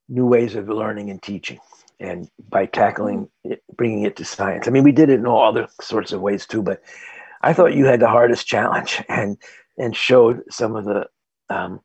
[0.09, 1.59] new ways of learning and teaching,
[1.99, 4.69] and by tackling it, bringing it to science.
[4.69, 6.81] I mean, we did it in all other sorts of ways too, but
[7.43, 9.37] I thought you had the hardest challenge and
[9.79, 11.09] and showed some of the
[11.51, 11.81] um,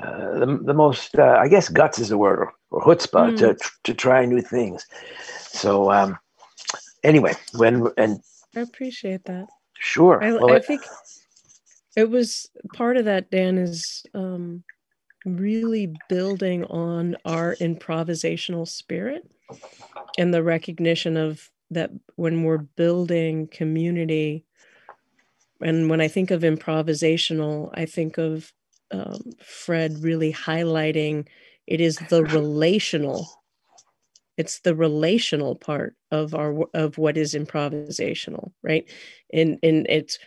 [0.00, 3.38] uh, the, the most, uh, I guess, guts is the word, or, chutzpah mm.
[3.38, 4.86] to to try new things.
[5.40, 6.18] So, um,
[7.02, 8.20] anyway, when and
[8.56, 9.46] I appreciate that.
[9.78, 10.22] Sure.
[10.22, 10.82] I, well, I think
[11.96, 13.30] it was part of that.
[13.30, 14.64] Dan is um,
[15.24, 19.28] really building on our improvisational spirit
[20.18, 24.44] and the recognition of that when we're building community.
[25.60, 28.52] And when I think of improvisational, I think of
[28.90, 31.26] um, Fred really highlighting
[31.68, 33.28] it is the relational
[34.36, 38.90] it's the relational part of our of what is improvisational right?
[39.32, 40.18] And and it's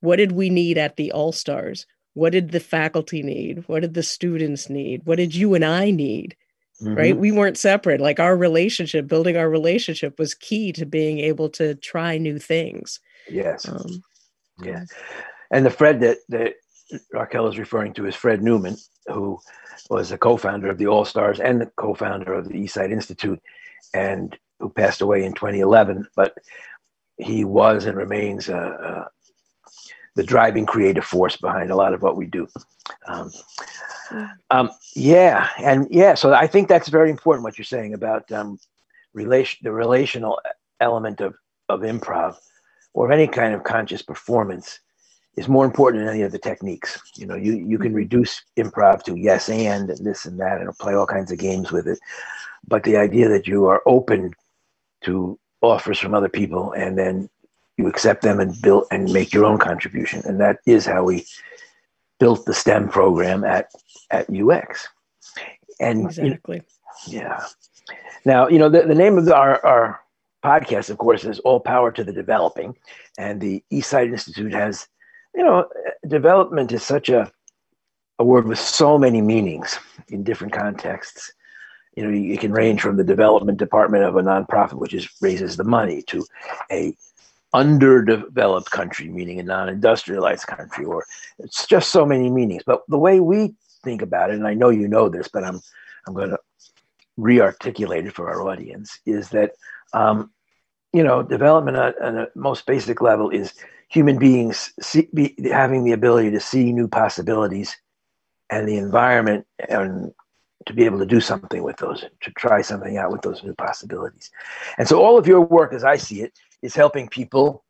[0.00, 3.62] what did we need at the all stars what did the faculty need?
[3.68, 5.02] What did the students need?
[5.04, 6.36] What did you and i need
[6.82, 6.94] mm-hmm.
[6.94, 7.16] right?
[7.16, 8.00] We weren't separate.
[8.00, 13.00] Like our relationship building our relationship was key to being able to try new things.
[13.28, 13.68] Yes.
[13.68, 14.02] Um,
[14.62, 14.84] yeah.
[15.50, 16.54] And the fred that that
[17.12, 19.38] Raquel is referring to is Fred Newman, who
[19.90, 23.40] was a co-founder of the All Stars and the co-founder of the East Side Institute,
[23.94, 26.06] and who passed away in 2011.
[26.16, 26.36] But
[27.16, 29.04] he was and remains uh, uh,
[30.14, 32.48] the driving creative force behind a lot of what we do.
[33.06, 33.30] Um,
[34.50, 38.58] um, yeah, and yeah, so I think that's very important what you're saying about um,
[39.12, 40.40] relation, the relational
[40.80, 41.34] element of
[41.68, 42.36] of improv
[42.94, 44.80] or any kind of conscious performance
[45.38, 47.00] is more important than any of the techniques.
[47.16, 47.96] You know, you, you can mm-hmm.
[47.96, 51.70] reduce improv to yes and, and this and that and play all kinds of games
[51.70, 51.98] with it.
[52.66, 54.34] But the idea that you are open
[55.04, 57.30] to offers from other people and then
[57.76, 60.22] you accept them and build and make your own contribution.
[60.24, 61.24] And that is how we
[62.18, 63.70] built the STEM program at
[64.10, 64.88] at UX.
[65.80, 66.62] And exactly.
[67.06, 67.44] You yeah.
[68.24, 70.00] Now, you know, the, the name of the, our, our
[70.44, 72.76] podcast, of course, is All Power to the Developing.
[73.16, 74.88] And the East Side Institute has
[75.34, 75.68] you know,
[76.06, 77.30] development is such a
[78.18, 81.32] a word with so many meanings in different contexts.
[81.96, 85.56] You know, it can range from the development department of a nonprofit, which is raises
[85.56, 86.24] the money, to
[86.70, 86.96] a
[87.52, 91.04] underdeveloped country, meaning a non-industrialized country, or
[91.38, 92.62] it's just so many meanings.
[92.66, 95.60] But the way we think about it, and I know you know this, but I'm
[96.06, 96.38] I'm going to
[97.16, 99.52] re-articulate it for our audience, is that
[99.92, 100.30] um,
[100.92, 103.54] you know development at, at a most basic level is
[103.88, 107.76] human beings see, be, having the ability to see new possibilities
[108.50, 110.12] and the environment and
[110.66, 113.54] to be able to do something with those, to try something out with those new
[113.54, 114.30] possibilities.
[114.76, 116.32] And so all of your work, as I see it,
[116.62, 117.64] is helping people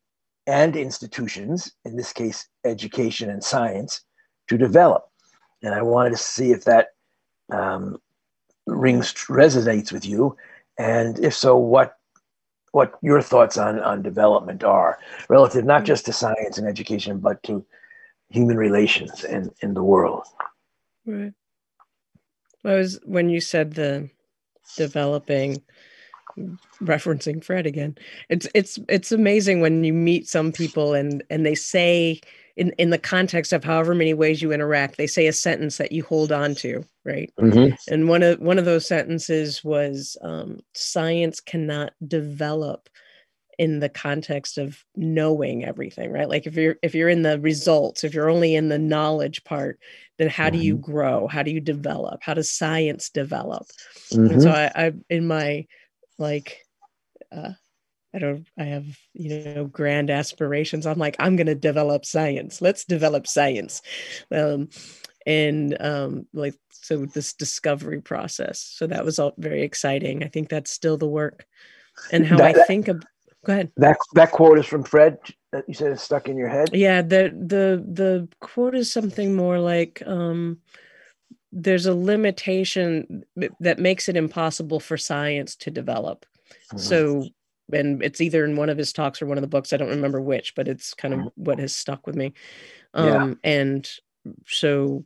[0.47, 4.01] and institutions, in this case, education and science,
[4.47, 5.07] to develop.
[5.61, 6.89] And I wanted to see if that
[7.51, 8.01] um,
[8.65, 10.35] rings resonates with you,
[10.77, 11.98] and if so, what
[12.71, 14.99] what your thoughts on on development are
[15.29, 15.85] relative not mm.
[15.85, 17.65] just to science and education, but to
[18.29, 20.25] human relations in in the world.
[21.05, 21.33] Right.
[22.63, 24.09] Well, was when you said the
[24.77, 25.61] developing
[26.81, 27.97] referencing Fred again.
[28.29, 32.21] It's it's it's amazing when you meet some people and and they say
[32.59, 35.93] in in the context of however many ways you interact, they say a sentence that
[35.93, 37.31] you hold on to, right?
[37.39, 37.73] Mm-hmm.
[37.91, 42.89] And one of one of those sentences was um, science cannot develop
[43.57, 48.05] in the context of knowing everything right like if you're if you're in the results
[48.05, 49.77] if you're only in the knowledge part
[50.17, 50.59] then how mm-hmm.
[50.59, 50.91] do you mm-hmm.
[50.91, 53.67] grow how do you develop how does science develop
[54.13, 54.31] mm-hmm.
[54.31, 55.67] and so I, I in my
[56.17, 56.65] like
[57.33, 57.51] uh
[58.13, 60.85] I don't I have you know grand aspirations.
[60.85, 62.61] I'm like I'm going to develop science.
[62.61, 63.81] Let's develop science.
[64.31, 64.69] Um
[65.25, 68.59] and um like so this discovery process.
[68.61, 70.23] So that was all very exciting.
[70.23, 71.45] I think that's still the work
[72.11, 73.03] and how that, I think of
[73.45, 73.71] go ahead.
[73.77, 75.17] That that quote is from Fred.
[75.67, 76.69] You said it's stuck in your head.
[76.73, 80.59] Yeah, the the the quote is something more like um,
[81.51, 83.23] there's a limitation
[83.59, 86.25] that makes it impossible for science to develop.
[86.67, 86.77] Mm-hmm.
[86.77, 87.27] So,
[87.71, 89.73] and it's either in one of his talks or one of the books.
[89.73, 91.43] I don't remember which, but it's kind of mm-hmm.
[91.43, 92.33] what has stuck with me.
[92.93, 93.33] Um, yeah.
[93.51, 93.89] And
[94.47, 95.05] so,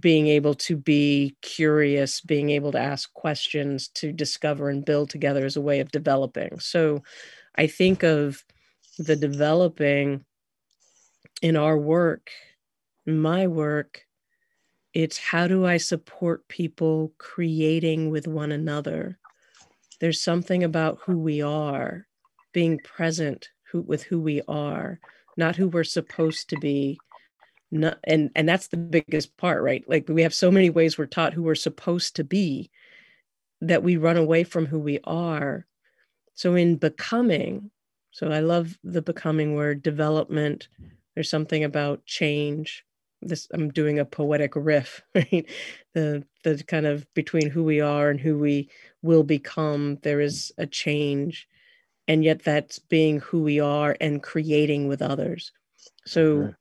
[0.00, 5.46] being able to be curious, being able to ask questions, to discover and build together
[5.46, 6.60] is a way of developing.
[6.60, 7.02] So,
[7.56, 8.44] I think of
[8.98, 10.24] the developing
[11.42, 12.30] in our work,
[13.06, 14.02] my work,
[14.94, 19.17] it's how do I support people creating with one another?
[20.00, 22.06] There's something about who we are,
[22.52, 25.00] being present who, with who we are,
[25.36, 26.98] not who we're supposed to be.
[27.70, 29.84] Not, and and that's the biggest part, right?
[29.86, 32.70] Like we have so many ways we're taught who we're supposed to be
[33.60, 35.66] that we run away from who we are
[36.38, 37.68] so in becoming,
[38.12, 40.68] so I love the becoming word, development.
[41.16, 42.84] There's something about change.
[43.20, 45.44] This I'm doing a poetic riff, right?
[45.94, 48.70] The the kind of between who we are and who we
[49.02, 51.48] will become, there is a change.
[52.06, 55.52] And yet that's being who we are and creating with others.
[56.06, 56.54] So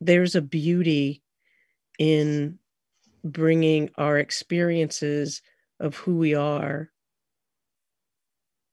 [0.00, 1.22] there's a beauty
[1.98, 2.58] in
[3.24, 5.42] bringing our experiences
[5.80, 6.90] of who we are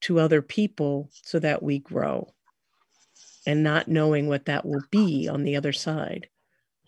[0.02, 2.32] to other people so that we grow
[3.46, 6.28] and not knowing what that will be on the other side.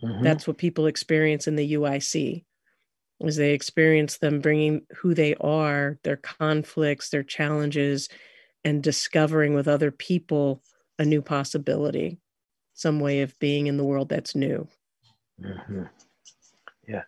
[0.02, 0.22] Mm-hmm.
[0.22, 2.44] That's what people experience in the UIC
[3.28, 8.08] is they experience them bringing who they are, their conflicts, their challenges,
[8.64, 10.62] and discovering with other people
[10.98, 12.18] a new possibility,
[12.74, 14.66] some way of being in the world that's new.
[15.42, 15.84] Mm-hmm.
[16.86, 17.02] Yeah.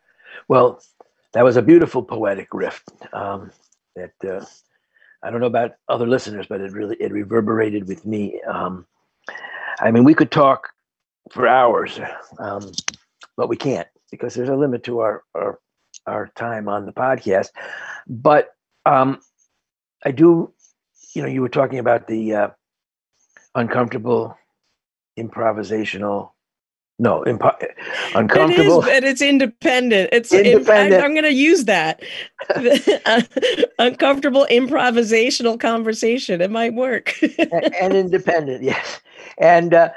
[0.49, 0.81] Well,
[1.33, 3.51] that was a beautiful poetic riff um,
[3.97, 4.45] that uh,
[5.23, 8.41] I don't know about other listeners, but it really it reverberated with me.
[8.43, 8.87] Um,
[9.81, 10.69] I mean, we could talk
[11.31, 11.99] for hours,
[12.39, 12.71] um,
[13.37, 15.59] but we can't because there's a limit to our our,
[16.07, 17.49] our time on the podcast.
[18.07, 18.55] But
[18.87, 19.21] um,
[20.05, 20.53] I do,
[21.15, 22.49] you know, you were talking about the uh,
[23.55, 24.37] uncomfortable
[25.19, 26.31] improvisational
[26.99, 27.57] no, impo-
[28.15, 28.85] uncomfortable.
[28.85, 30.11] It is, and it's independent.
[30.13, 31.03] It's independent.
[31.03, 32.03] I, am going to use that.
[33.81, 36.41] uncomfortable improvisational conversation.
[36.41, 37.21] It might work.
[37.81, 39.01] and, independent, yes.
[39.39, 39.89] And uh,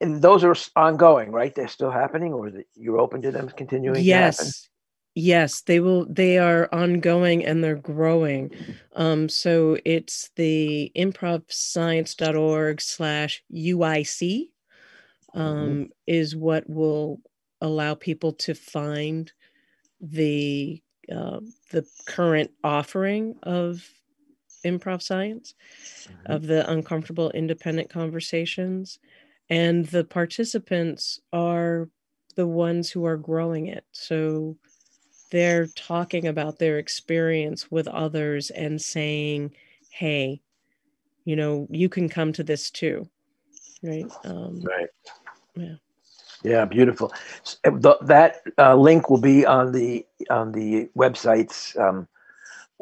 [0.00, 1.54] and those are ongoing, right?
[1.54, 4.02] They're still happening, or you're open to them continuing?
[4.02, 4.68] Yes.
[5.14, 6.06] Yes, they will.
[6.06, 8.50] They are ongoing and they're growing.
[8.96, 14.48] Um, so it's the improvscience.org slash UIC
[15.34, 15.40] Mm-hmm.
[15.40, 15.82] um, mm-hmm.
[16.06, 17.20] is what will
[17.60, 19.32] allow people to find
[20.00, 20.80] the
[21.14, 21.40] uh,
[21.70, 23.86] the current offering of
[24.64, 25.54] improv science
[26.04, 26.32] mm-hmm.
[26.32, 28.98] of the uncomfortable independent conversations
[29.50, 31.88] and the participants are
[32.36, 34.56] the ones who are growing it so
[35.34, 39.52] they're talking about their experience with others and saying
[39.90, 40.40] hey
[41.24, 43.08] you know you can come to this too
[43.84, 44.10] right?
[44.24, 44.88] Um, right.
[45.54, 45.74] Yeah.
[46.42, 47.12] Yeah, beautiful.
[47.62, 52.06] The, that uh, link will be on the on the website's um,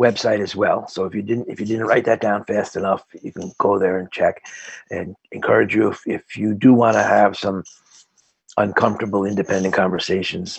[0.00, 0.88] website as well.
[0.88, 3.78] So if you didn't if you didn't write that down fast enough, you can go
[3.78, 4.42] there and check.
[4.90, 7.62] And encourage you if, if you do want to have some
[8.56, 10.58] uncomfortable independent conversations,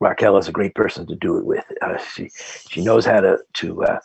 [0.00, 1.64] Raquel is a great person to do it with.
[1.82, 2.30] Uh, she
[2.70, 3.98] she knows how to to uh,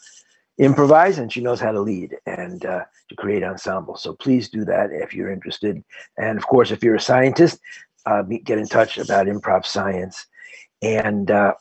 [0.57, 3.95] improvise and she knows how to lead and uh, to create ensemble.
[3.95, 5.83] So please do that if you're interested.
[6.17, 7.59] And of course, if you're a scientist,
[8.05, 10.25] uh, get in touch about improv science.
[10.81, 11.53] And uh,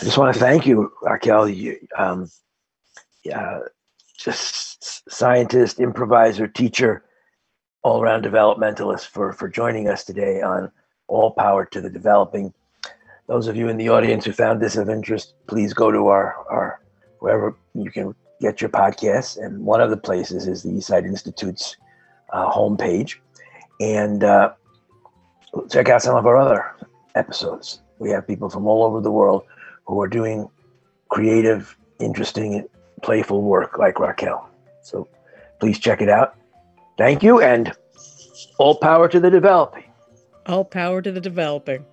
[0.00, 1.48] I just want to thank you, Raquel.
[1.48, 2.28] You, um,
[4.18, 7.04] just scientist, improviser, teacher,
[7.82, 10.70] all around developmentalist for, for joining us today on
[11.06, 12.52] All Power to the Developing.
[13.26, 16.36] Those of you in the audience who found this of interest, please go to our,
[16.50, 16.80] our
[17.20, 19.42] wherever you can get your podcasts.
[19.42, 21.76] And one of the places is the East Side Institute's
[22.32, 23.16] uh, homepage.
[23.80, 24.52] And uh,
[25.70, 26.76] check out some of our other
[27.14, 27.80] episodes.
[27.98, 29.44] We have people from all over the world
[29.86, 30.48] who are doing
[31.08, 32.68] creative, interesting,
[33.02, 34.48] playful work like Raquel.
[34.82, 35.08] So
[35.60, 36.36] please check it out.
[36.98, 37.72] Thank you, and
[38.58, 39.84] all power to the developing.
[40.46, 41.84] All power to the developing.